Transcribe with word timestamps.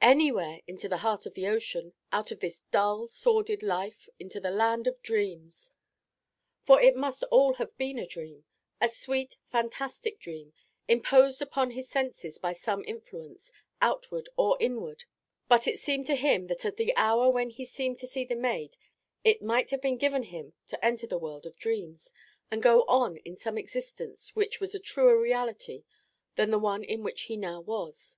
Anywhere 0.00 0.62
into 0.66 0.88
the 0.88 0.96
heart 1.04 1.26
of 1.26 1.34
the 1.34 1.46
ocean, 1.46 1.92
out 2.10 2.30
of 2.30 2.40
this 2.40 2.60
dull, 2.70 3.08
sordid 3.08 3.62
life 3.62 4.08
into 4.18 4.40
the 4.40 4.50
land 4.50 4.86
of 4.86 5.02
dreams." 5.02 5.74
For 6.64 6.80
it 6.80 6.96
must 6.96 7.24
all 7.24 7.52
have 7.60 7.76
been 7.76 7.98
a 7.98 8.06
dream 8.06 8.46
a 8.80 8.88
sweet, 8.88 9.36
fantastic 9.44 10.18
dream, 10.18 10.54
imposed 10.88 11.42
upon 11.42 11.72
his 11.72 11.90
senses 11.90 12.38
by 12.38 12.54
some 12.54 12.84
influence, 12.86 13.52
outward 13.82 14.30
or 14.38 14.56
inward; 14.60 15.04
but 15.46 15.68
it 15.68 15.78
seemed 15.78 16.06
to 16.06 16.14
him 16.16 16.46
that 16.46 16.64
at 16.64 16.78
the 16.78 16.96
hour 16.96 17.28
when 17.28 17.50
he 17.50 17.66
seemed 17.66 17.98
to 17.98 18.06
see 18.06 18.24
the 18.24 18.34
maid 18.34 18.78
it 19.24 19.42
might 19.42 19.70
have 19.72 19.82
been 19.82 19.98
given 19.98 20.22
him 20.22 20.54
to 20.68 20.82
enter 20.82 21.06
the 21.06 21.18
world 21.18 21.44
of 21.44 21.58
dreams, 21.58 22.14
and 22.50 22.62
go 22.62 22.84
on 22.84 23.18
in 23.18 23.36
some 23.36 23.58
existence 23.58 24.34
which 24.34 24.58
was 24.58 24.74
a 24.74 24.78
truer 24.78 25.20
reality 25.20 25.84
than 26.36 26.50
the 26.50 26.58
one 26.58 26.82
in 26.82 27.02
which 27.02 27.24
he 27.24 27.36
now 27.36 27.60
was. 27.60 28.16